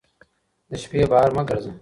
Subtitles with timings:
[0.69, 1.71] د شپې بهر مه ګرځه